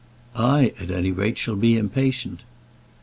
"I, 0.35 0.73
at 0.79 0.89
any 0.89 1.11
rate, 1.11 1.37
shall 1.37 1.55
be 1.55 1.77
impatient." 1.77 2.39